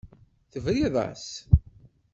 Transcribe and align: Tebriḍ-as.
Tebriḍ-as. 0.51 1.27